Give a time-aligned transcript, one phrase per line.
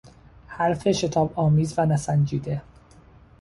[0.47, 2.61] حرف شتابآمیز و نسنجیده